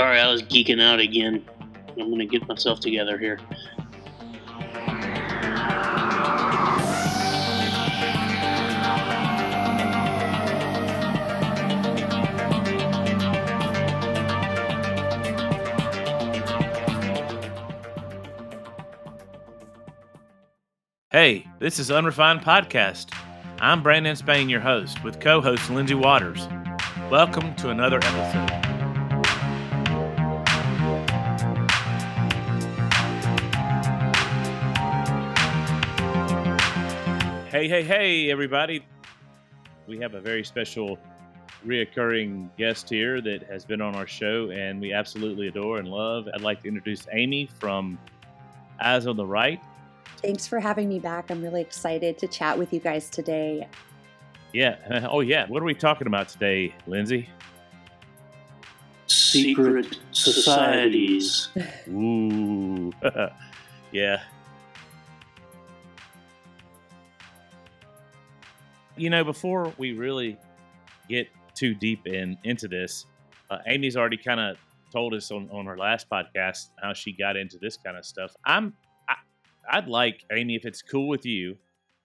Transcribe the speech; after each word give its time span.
Sorry, 0.00 0.18
I 0.18 0.32
was 0.32 0.42
geeking 0.42 0.80
out 0.80 0.98
again. 0.98 1.44
I'm 1.90 2.08
going 2.08 2.20
to 2.20 2.24
get 2.24 2.48
myself 2.48 2.80
together 2.80 3.18
here. 3.18 3.38
Hey, 21.10 21.46
this 21.58 21.78
is 21.78 21.90
Unrefined 21.90 22.40
Podcast. 22.40 23.12
I'm 23.60 23.82
Brandon 23.82 24.16
Spain, 24.16 24.48
your 24.48 24.60
host, 24.60 25.04
with 25.04 25.20
co 25.20 25.42
host 25.42 25.68
Lindsay 25.68 25.92
Waters. 25.92 26.48
Welcome 27.10 27.54
to 27.56 27.68
another 27.68 27.98
episode. 28.02 28.69
Hey, 37.50 37.66
hey, 37.66 37.82
hey, 37.82 38.30
everybody. 38.30 38.86
We 39.88 39.98
have 39.98 40.14
a 40.14 40.20
very 40.20 40.44
special 40.44 41.00
reoccurring 41.66 42.48
guest 42.56 42.88
here 42.88 43.20
that 43.22 43.42
has 43.50 43.64
been 43.64 43.80
on 43.80 43.96
our 43.96 44.06
show 44.06 44.50
and 44.52 44.80
we 44.80 44.92
absolutely 44.92 45.48
adore 45.48 45.78
and 45.78 45.88
love. 45.88 46.28
I'd 46.32 46.42
like 46.42 46.62
to 46.62 46.68
introduce 46.68 47.08
Amy 47.10 47.50
from 47.58 47.98
Eyes 48.80 49.08
on 49.08 49.16
the 49.16 49.26
Right. 49.26 49.60
Thanks 50.18 50.46
for 50.46 50.60
having 50.60 50.88
me 50.88 51.00
back. 51.00 51.28
I'm 51.28 51.42
really 51.42 51.60
excited 51.60 52.18
to 52.18 52.28
chat 52.28 52.56
with 52.56 52.72
you 52.72 52.78
guys 52.78 53.10
today. 53.10 53.66
Yeah. 54.52 54.76
Oh, 55.10 55.18
yeah. 55.18 55.48
What 55.48 55.60
are 55.60 55.66
we 55.66 55.74
talking 55.74 56.06
about 56.06 56.28
today, 56.28 56.72
Lindsay? 56.86 57.28
Secret 59.08 59.98
societies. 60.12 61.48
Ooh. 61.88 62.92
yeah. 63.90 64.20
You 69.00 69.08
know, 69.08 69.24
before 69.24 69.72
we 69.78 69.94
really 69.94 70.36
get 71.08 71.28
too 71.54 71.74
deep 71.74 72.06
in 72.06 72.36
into 72.44 72.68
this, 72.68 73.06
uh, 73.48 73.56
Amy's 73.66 73.96
already 73.96 74.18
kind 74.18 74.38
of 74.38 74.58
told 74.92 75.14
us 75.14 75.30
on, 75.30 75.48
on 75.50 75.64
her 75.64 75.78
last 75.78 76.06
podcast 76.10 76.68
how 76.82 76.92
she 76.92 77.12
got 77.12 77.34
into 77.34 77.56
this 77.62 77.78
kind 77.78 77.96
of 77.96 78.04
stuff. 78.04 78.36
I'm 78.44 78.74
I'd 79.70 79.88
like, 79.88 80.22
Amy, 80.30 80.54
if 80.54 80.66
it's 80.66 80.82
cool 80.82 81.08
with 81.08 81.24
you, 81.24 81.56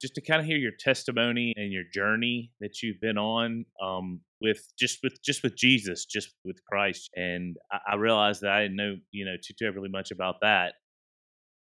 just 0.00 0.14
to 0.14 0.20
kind 0.20 0.40
of 0.40 0.46
hear 0.46 0.58
your 0.58 0.70
testimony 0.78 1.54
and 1.56 1.72
your 1.72 1.82
journey 1.92 2.52
that 2.60 2.84
you've 2.84 3.00
been 3.00 3.18
on 3.18 3.64
um, 3.82 4.20
with 4.40 4.64
just 4.78 5.00
with 5.02 5.20
just 5.24 5.42
with 5.42 5.56
Jesus, 5.56 6.04
just 6.04 6.34
with 6.44 6.64
Christ. 6.66 7.10
And 7.16 7.56
I, 7.72 7.78
I 7.92 7.94
realized 7.96 8.42
that 8.42 8.52
I 8.52 8.62
didn't 8.62 8.76
know, 8.76 8.94
you 9.10 9.24
know, 9.24 9.34
too 9.42 9.54
terribly 9.58 9.88
much 9.88 10.12
about 10.12 10.36
that. 10.42 10.74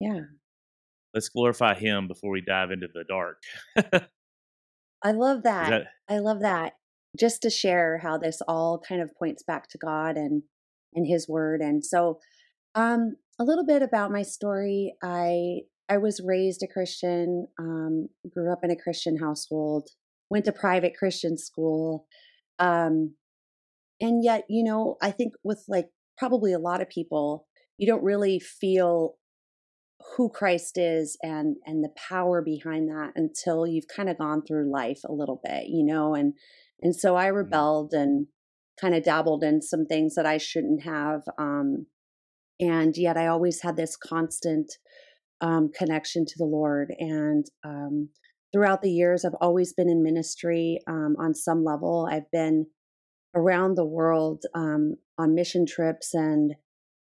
Yeah. 0.00 0.22
Let's 1.14 1.28
glorify 1.28 1.74
Him 1.74 2.08
before 2.08 2.32
we 2.32 2.40
dive 2.40 2.72
into 2.72 2.88
the 2.92 3.04
dark. 3.04 3.40
I 5.04 5.12
love 5.12 5.42
that. 5.42 5.70
that. 5.70 5.86
I 6.08 6.18
love 6.18 6.40
that. 6.40 6.72
Just 7.18 7.42
to 7.42 7.50
share 7.50 7.98
how 7.98 8.18
this 8.18 8.42
all 8.48 8.82
kind 8.86 9.00
of 9.00 9.14
points 9.16 9.42
back 9.42 9.68
to 9.68 9.78
God 9.78 10.16
and 10.16 10.42
and 10.94 11.06
His 11.06 11.28
Word. 11.28 11.60
And 11.60 11.84
so, 11.84 12.18
um, 12.74 13.16
a 13.38 13.44
little 13.44 13.66
bit 13.66 13.82
about 13.82 14.10
my 14.10 14.22
story. 14.22 14.94
I 15.02 15.60
I 15.88 15.98
was 15.98 16.20
raised 16.24 16.62
a 16.62 16.66
Christian, 16.66 17.46
um, 17.58 18.08
grew 18.32 18.52
up 18.52 18.60
in 18.64 18.70
a 18.70 18.76
Christian 18.76 19.18
household, 19.18 19.90
went 20.30 20.46
to 20.46 20.52
private 20.52 20.96
Christian 20.98 21.36
school. 21.36 22.06
Um, 22.58 23.14
and 24.00 24.24
yet, 24.24 24.44
you 24.48 24.64
know, 24.64 24.96
I 25.02 25.10
think 25.10 25.34
with 25.44 25.64
like 25.68 25.88
probably 26.16 26.52
a 26.52 26.58
lot 26.58 26.80
of 26.80 26.88
people, 26.88 27.46
you 27.76 27.86
don't 27.86 28.02
really 28.02 28.38
feel 28.38 29.16
who 30.16 30.28
Christ 30.28 30.78
is 30.78 31.16
and 31.22 31.56
and 31.66 31.82
the 31.82 31.92
power 31.96 32.42
behind 32.42 32.88
that 32.88 33.12
until 33.16 33.66
you've 33.66 33.88
kind 33.88 34.08
of 34.08 34.18
gone 34.18 34.42
through 34.42 34.70
life 34.70 35.00
a 35.04 35.12
little 35.12 35.40
bit, 35.42 35.66
you 35.68 35.84
know, 35.84 36.14
and 36.14 36.34
and 36.80 36.94
so 36.94 37.16
I 37.16 37.26
mm-hmm. 37.26 37.36
rebelled 37.36 37.92
and 37.92 38.26
kind 38.80 38.94
of 38.94 39.04
dabbled 39.04 39.42
in 39.42 39.62
some 39.62 39.86
things 39.86 40.14
that 40.14 40.26
I 40.26 40.38
shouldn't 40.38 40.82
have. 40.82 41.22
Um, 41.38 41.86
and 42.60 42.96
yet 42.96 43.16
I 43.16 43.26
always 43.26 43.62
had 43.62 43.76
this 43.76 43.96
constant 43.96 44.72
um, 45.40 45.70
connection 45.74 46.24
to 46.26 46.34
the 46.38 46.44
Lord. 46.44 46.92
And 46.98 47.46
um, 47.64 48.10
throughout 48.52 48.82
the 48.82 48.90
years, 48.90 49.24
I've 49.24 49.36
always 49.40 49.72
been 49.72 49.88
in 49.88 50.02
ministry 50.02 50.80
um, 50.86 51.16
on 51.18 51.34
some 51.34 51.64
level. 51.64 52.08
I've 52.10 52.30
been 52.30 52.66
around 53.34 53.74
the 53.74 53.84
world 53.84 54.44
um, 54.54 54.94
on 55.18 55.34
mission 55.34 55.66
trips 55.66 56.14
and 56.14 56.54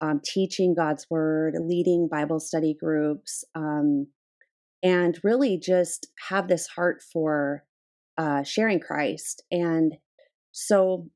um, 0.04 0.20
teaching 0.22 0.74
God's 0.74 1.06
word, 1.08 1.54
leading 1.58 2.08
Bible 2.08 2.40
study 2.40 2.76
groups, 2.78 3.44
um, 3.54 4.08
and 4.82 5.18
really 5.22 5.58
just 5.58 6.08
have 6.28 6.46
this 6.46 6.66
heart 6.66 7.02
for 7.02 7.64
uh, 8.18 8.42
sharing 8.42 8.80
Christ. 8.80 9.42
And 9.50 9.94
so 10.52 11.08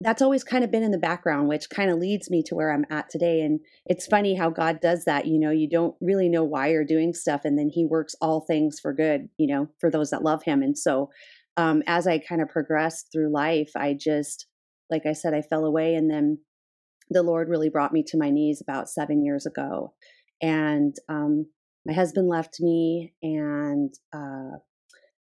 that's 0.00 0.20
always 0.20 0.44
kind 0.44 0.62
of 0.62 0.70
been 0.70 0.82
in 0.82 0.90
the 0.90 0.98
background, 0.98 1.48
which 1.48 1.70
kind 1.70 1.90
of 1.90 1.98
leads 1.98 2.30
me 2.30 2.42
to 2.42 2.54
where 2.54 2.70
I'm 2.70 2.84
at 2.90 3.08
today. 3.08 3.40
And 3.40 3.60
it's 3.86 4.06
funny 4.06 4.34
how 4.34 4.50
God 4.50 4.80
does 4.80 5.04
that. 5.06 5.26
You 5.26 5.38
know, 5.38 5.50
you 5.50 5.68
don't 5.68 5.94
really 6.02 6.28
know 6.28 6.44
why 6.44 6.68
you're 6.68 6.84
doing 6.84 7.14
stuff, 7.14 7.42
and 7.44 7.58
then 7.58 7.70
He 7.70 7.86
works 7.86 8.14
all 8.20 8.42
things 8.42 8.78
for 8.78 8.92
good, 8.92 9.30
you 9.38 9.46
know, 9.46 9.68
for 9.80 9.90
those 9.90 10.10
that 10.10 10.22
love 10.22 10.42
Him. 10.42 10.62
And 10.62 10.76
so, 10.76 11.08
um, 11.56 11.82
as 11.86 12.06
I 12.06 12.18
kind 12.18 12.42
of 12.42 12.48
progressed 12.48 13.08
through 13.10 13.32
life, 13.32 13.70
I 13.74 13.96
just, 13.98 14.46
like 14.90 15.06
I 15.06 15.12
said, 15.12 15.32
I 15.32 15.40
fell 15.40 15.64
away. 15.64 15.94
And 15.94 16.10
then 16.10 16.38
the 17.10 17.22
Lord 17.22 17.48
really 17.48 17.68
brought 17.68 17.92
me 17.92 18.02
to 18.08 18.18
my 18.18 18.30
knees 18.30 18.60
about 18.60 18.88
seven 18.88 19.24
years 19.24 19.46
ago. 19.46 19.92
And 20.42 20.94
um, 21.08 21.46
my 21.86 21.92
husband 21.92 22.28
left 22.28 22.60
me, 22.60 23.14
and 23.22 23.92
uh, 24.12 24.58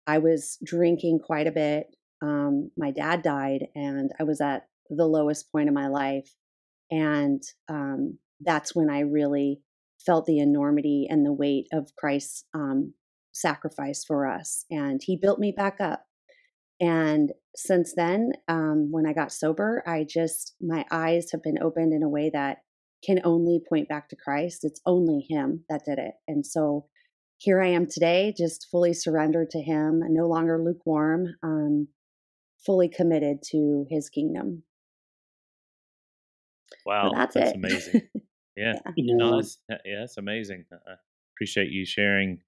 I 0.06 0.18
was 0.18 0.58
drinking 0.64 1.20
quite 1.24 1.46
a 1.46 1.52
bit. 1.52 1.86
Um, 2.22 2.70
my 2.76 2.90
dad 2.90 3.22
died, 3.22 3.66
and 3.74 4.10
I 4.18 4.24
was 4.24 4.40
at 4.40 4.66
the 4.88 5.06
lowest 5.06 5.50
point 5.52 5.68
of 5.68 5.74
my 5.74 5.88
life. 5.88 6.34
And 6.90 7.42
um, 7.68 8.18
that's 8.40 8.74
when 8.74 8.90
I 8.90 9.00
really 9.00 9.60
felt 10.04 10.26
the 10.26 10.38
enormity 10.38 11.06
and 11.08 11.24
the 11.24 11.32
weight 11.32 11.66
of 11.72 11.94
Christ's 11.96 12.44
um, 12.54 12.94
sacrifice 13.32 14.04
for 14.04 14.26
us. 14.26 14.64
And 14.70 15.00
he 15.02 15.16
built 15.16 15.38
me 15.38 15.52
back 15.52 15.76
up. 15.80 16.04
And 16.80 17.32
since 17.54 17.94
then, 17.94 18.32
um, 18.48 18.88
when 18.90 19.06
I 19.06 19.12
got 19.12 19.32
sober, 19.32 19.82
I 19.86 20.04
just, 20.08 20.54
my 20.60 20.84
eyes 20.90 21.30
have 21.32 21.42
been 21.42 21.62
opened 21.62 21.92
in 21.92 22.02
a 22.02 22.08
way 22.08 22.30
that 22.32 22.58
can 23.04 23.20
only 23.24 23.60
point 23.68 23.88
back 23.88 24.08
to 24.08 24.16
Christ. 24.16 24.64
It's 24.64 24.80
only 24.86 25.26
Him 25.28 25.64
that 25.68 25.84
did 25.84 25.98
it. 25.98 26.14
And 26.26 26.46
so 26.46 26.86
here 27.38 27.60
I 27.62 27.68
am 27.68 27.86
today, 27.86 28.34
just 28.36 28.68
fully 28.70 28.92
surrendered 28.92 29.50
to 29.50 29.60
Him, 29.60 30.02
no 30.08 30.26
longer 30.26 30.62
lukewarm, 30.62 31.26
um, 31.42 31.88
fully 32.64 32.88
committed 32.88 33.42
to 33.50 33.86
His 33.90 34.08
kingdom. 34.08 34.62
Wow, 36.86 37.12
that's, 37.14 37.34
that's 37.34 37.52
amazing. 37.54 38.02
Yeah, 38.56 38.74
yeah. 38.96 39.14
No, 39.16 39.36
that's, 39.36 39.58
yeah, 39.70 40.00
that's 40.00 40.18
amazing. 40.18 40.66
I 40.72 40.94
appreciate 41.34 41.70
you 41.70 41.86
sharing 41.86 42.42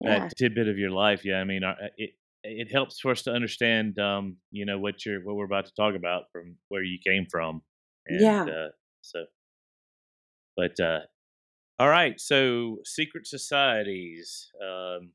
that 0.00 0.32
tidbit 0.36 0.66
of 0.66 0.78
your 0.78 0.90
life. 0.90 1.24
Yeah, 1.24 1.36
I 1.36 1.44
mean, 1.44 1.62
uh, 1.62 1.74
it 1.96 2.14
it 2.44 2.72
helps 2.72 3.00
for 3.00 3.10
us 3.10 3.22
to 3.22 3.30
understand, 3.32 3.98
um, 3.98 4.36
you 4.50 4.66
know, 4.66 4.78
what 4.78 5.04
you're 5.04 5.20
what 5.24 5.36
we're 5.36 5.44
about 5.44 5.66
to 5.66 5.74
talk 5.74 5.94
about 5.94 6.24
from 6.32 6.56
where 6.68 6.82
you 6.82 6.98
came 7.06 7.26
from. 7.30 7.62
And, 8.06 8.20
yeah. 8.20 8.42
Uh, 8.44 8.68
so, 9.00 9.24
but 10.56 10.78
uh, 10.80 11.00
all 11.78 11.88
right. 11.88 12.20
So, 12.20 12.78
secret 12.84 13.26
societies. 13.26 14.50
Um, 14.60 15.10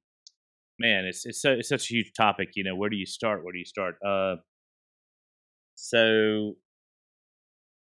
man, 0.79 1.05
it's 1.05 1.25
it's 1.25 1.41
so 1.41 1.53
it's 1.53 1.69
such 1.69 1.89
a 1.89 1.93
huge 1.93 2.11
topic. 2.15 2.49
You 2.55 2.63
know, 2.63 2.75
where 2.75 2.89
do 2.89 2.97
you 2.97 3.05
start? 3.05 3.43
Where 3.43 3.53
do 3.53 3.59
you 3.59 3.65
start? 3.65 3.95
Uh, 4.05 4.37
so 5.75 6.55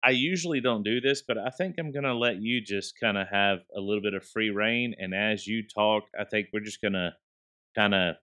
I 0.03 0.11
usually 0.11 0.61
don't 0.61 0.83
do 0.83 0.99
this, 0.99 1.21
but 1.27 1.37
I 1.37 1.49
think 1.49 1.75
I'm 1.77 1.91
going 1.91 2.05
to 2.05 2.15
let 2.15 2.41
you 2.41 2.61
just 2.61 2.99
kind 2.99 3.17
of 3.17 3.27
have 3.27 3.59
a 3.75 3.79
little 3.79 4.01
bit 4.01 4.13
of 4.13 4.25
free 4.25 4.49
rein. 4.49 4.95
And 4.97 5.13
as 5.13 5.45
you 5.45 5.61
talk, 5.67 6.05
I 6.19 6.23
think 6.23 6.47
we're 6.51 6.61
just 6.61 6.81
going 6.81 6.93
to 6.93 7.11
kind 7.75 7.93
of 7.93 8.15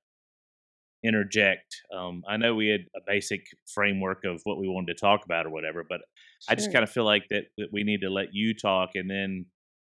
interject. 1.05 1.77
Um, 1.97 2.23
I 2.29 2.37
know 2.37 2.55
we 2.55 2.69
had 2.69 2.81
a 2.97 3.01
basic 3.07 3.47
framework 3.73 4.25
of 4.25 4.41
what 4.45 4.59
we 4.59 4.69
wanted 4.69 4.97
to 4.97 5.01
talk 5.01 5.25
about 5.25 5.47
or 5.47 5.51
whatever, 5.51 5.85
but 5.89 6.01
sure. 6.43 6.53
I 6.53 6.55
just 6.55 6.73
kind 6.73 6.83
of 6.83 6.91
feel 6.91 7.05
like 7.05 7.25
that, 7.31 7.45
that 7.57 7.69
we 7.73 7.85
need 7.85 8.01
to 8.01 8.11
let 8.11 8.29
you 8.33 8.55
talk 8.55 8.91
and 8.95 9.11
then 9.11 9.47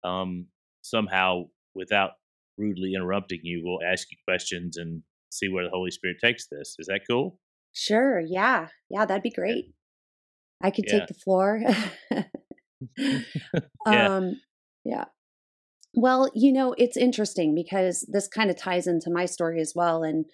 um, 0.05 0.47
somehow, 0.83 1.45
without 1.75 2.13
rudely 2.59 2.95
interrupting 2.95 3.41
you, 3.43 3.63
we'll 3.65 3.87
ask 3.87 4.11
you 4.11 4.17
questions 4.27 4.77
and 4.77 5.03
see 5.31 5.49
where 5.49 5.65
the 5.65 5.71
Holy 5.71 5.91
Spirit 5.91 6.19
takes 6.23 6.47
this. 6.49 6.77
Is 6.79 6.87
that 6.87 7.01
cool? 7.09 7.39
Sure. 7.73 8.21
Yeah. 8.21 8.69
Yeah, 8.91 9.05
that'd 9.05 9.23
be 9.23 9.31
great. 9.31 9.73
I 10.63 10.71
could 10.71 10.85
yeah. 10.87 10.99
take 10.99 11.09
the 11.09 11.15
floor. 11.15 11.63
yeah. 12.97 14.17
Um, 14.17 14.41
yeah. 14.85 15.05
Well, 15.95 16.31
you 16.35 16.53
know, 16.53 16.75
it's 16.79 16.97
interesting 16.97 17.55
because 17.55 18.07
this 18.11 18.29
kind 18.29 18.51
of 18.51 18.57
ties 18.57 18.87
into 18.87 19.11
my 19.11 19.27
story 19.27 19.61
as 19.61 19.73
well. 19.75 20.03
And 20.03 20.25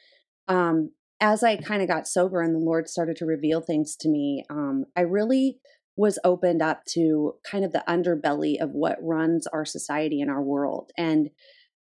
um, 0.48 0.90
as 1.20 1.43
I 1.43 1.56
kind 1.56 1.82
of 1.82 1.88
got 1.88 2.06
sober 2.06 2.43
and 2.43 2.54
the 2.54 2.58
Lord 2.58 2.88
started 2.88 3.16
to 3.16 3.26
reveal 3.26 3.60
things 3.60 3.96
to 4.00 4.08
me, 4.08 4.44
um, 4.50 4.84
I 4.96 5.00
really 5.02 5.58
was 5.96 6.19
opened 6.25 6.60
up 6.60 6.84
to 6.84 7.34
kind 7.50 7.64
of 7.64 7.72
the 7.72 7.82
underbelly 7.88 8.60
of 8.60 8.70
what 8.72 8.98
runs 9.00 9.46
our 9.46 9.64
society 9.64 10.20
and 10.20 10.31
our 10.31 10.43
world. 10.43 10.90
And 10.98 11.31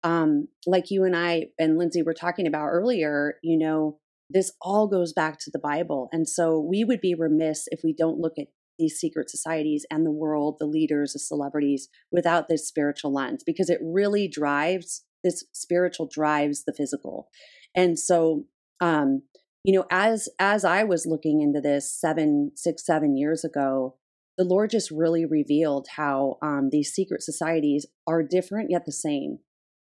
um, 0.03 0.49
like 0.67 0.91
you 0.91 1.05
and 1.05 1.17
I 1.17 1.47
and 1.59 1.79
Lindsay 1.79 2.03
were 2.03 2.15
talking 2.15 2.47
about 2.47 2.69
earlier, 2.69 3.35
you 3.43 3.57
know, 3.57 3.99
this 4.29 4.53
all 4.61 4.89
goes 4.89 5.13
back 5.13 5.39
to 5.41 5.51
the 5.53 5.59
Bible. 5.59 6.09
And 6.13 6.29
so 6.29 6.59
we 6.59 6.85
would 6.85 7.01
be 7.01 7.15
remiss 7.15 7.65
if 7.71 7.81
we 7.85 7.95
don't 7.97 8.19
look 8.19 8.35
at 8.39 8.47
these 8.79 8.99
secret 8.99 9.29
societies 9.29 9.85
and 9.91 10.07
the 10.07 10.11
world, 10.11 10.57
the 10.59 10.67
leaders, 10.67 11.13
the 11.13 11.19
celebrities 11.19 11.89
without 12.11 12.49
this 12.49 12.67
spiritual 12.67 13.13
lens 13.13 13.43
because 13.45 13.69
it 13.69 13.79
really 13.83 14.27
drives 14.27 15.05
this 15.23 15.45
spiritual 15.53 16.09
drives 16.11 16.65
the 16.65 16.73
physical. 16.73 17.29
And 17.75 17.99
so 17.99 18.45
um 18.81 19.23
you 19.65 19.75
know 19.75 19.87
as 19.91 20.29
as 20.39 20.65
I 20.65 20.85
was 20.85 21.07
looking 21.07 21.41
into 21.41 21.61
this 21.61 21.93
seven 21.93 22.53
six 22.55 22.85
seven 22.85 23.17
years 23.17 23.45
ago 23.45 23.97
the 24.41 24.45
Lord 24.45 24.71
just 24.71 24.91
really 24.91 25.27
revealed 25.27 25.87
how 25.97 26.39
um, 26.41 26.71
these 26.73 26.95
secret 26.95 27.23
societies 27.23 27.85
are 28.07 28.23
different 28.23 28.71
yet 28.71 28.87
the 28.87 28.93
same. 28.93 29.41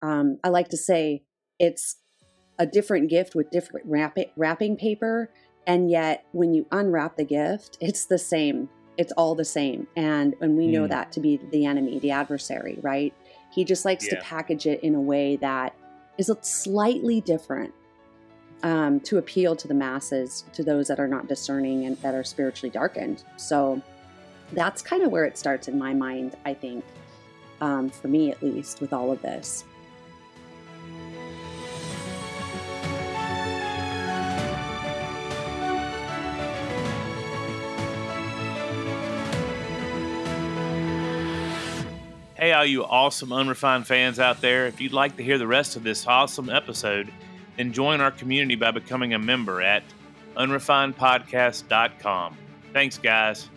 Um, 0.01 0.39
I 0.41 0.47
like 0.47 0.69
to 0.69 0.77
say 0.77 1.23
it's 1.59 1.97
a 2.57 2.65
different 2.65 3.09
gift 3.09 3.35
with 3.35 3.51
different 3.51 3.87
wrapping 4.37 4.77
paper, 4.77 5.33
and 5.67 5.91
yet 5.91 6.25
when 6.31 6.53
you 6.53 6.65
unwrap 6.71 7.17
the 7.17 7.25
gift, 7.25 7.77
it's 7.81 8.05
the 8.05 8.17
same. 8.17 8.69
It's 8.97 9.11
all 9.17 9.35
the 9.35 9.43
same, 9.43 9.85
and 9.97 10.33
and 10.39 10.55
we 10.55 10.67
know 10.67 10.85
mm. 10.85 10.91
that 10.91 11.11
to 11.11 11.19
be 11.19 11.41
the 11.51 11.65
enemy, 11.65 11.99
the 11.99 12.11
adversary, 12.11 12.79
right? 12.81 13.13
He 13.51 13.63
just 13.63 13.85
likes 13.85 14.05
yeah. 14.05 14.19
to 14.19 14.21
package 14.21 14.65
it 14.65 14.81
in 14.83 14.95
a 14.95 15.01
way 15.01 15.35
that 15.37 15.75
is 16.17 16.31
slightly 16.41 17.21
different 17.21 17.73
um, 18.63 18.99
to 19.01 19.17
appeal 19.17 19.55
to 19.55 19.67
the 19.67 19.73
masses, 19.73 20.45
to 20.53 20.63
those 20.63 20.87
that 20.87 20.99
are 20.99 21.07
not 21.07 21.27
discerning 21.27 21.85
and 21.85 21.97
that 21.97 22.15
are 22.15 22.23
spiritually 22.23 22.71
darkened. 22.71 23.23
So 23.37 23.81
that's 24.53 24.81
kind 24.81 25.03
of 25.03 25.11
where 25.11 25.25
it 25.25 25.37
starts 25.37 25.67
in 25.67 25.77
my 25.77 25.93
mind, 25.93 26.35
I 26.45 26.53
think, 26.53 26.83
um, 27.61 27.89
for 27.89 28.07
me 28.07 28.31
at 28.31 28.41
least, 28.41 28.81
with 28.81 28.93
all 28.93 29.11
of 29.11 29.21
this. 29.21 29.63
Hey, 42.37 42.51
all 42.51 42.63
you 42.63 42.85
awesome 42.85 43.33
unrefined 43.33 43.87
fans 43.87 44.19
out 44.19 44.41
there, 44.41 44.67
if 44.67 44.79
you'd 44.79 44.93
like 44.93 45.17
to 45.17 45.23
hear 45.23 45.39
the 45.39 45.47
rest 45.47 45.75
of 45.75 45.81
this 45.81 46.05
awesome 46.05 46.51
episode, 46.51 47.11
then 47.55 47.73
join 47.73 47.99
our 47.99 48.11
community 48.11 48.53
by 48.53 48.69
becoming 48.69 49.15
a 49.15 49.19
member 49.19 49.59
at 49.59 49.81
unrefinedpodcast.com. 50.35 52.37
Thanks, 52.73 52.99
guys. 52.99 53.49